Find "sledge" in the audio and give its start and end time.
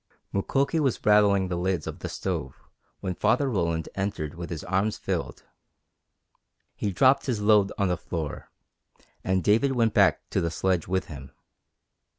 10.49-10.87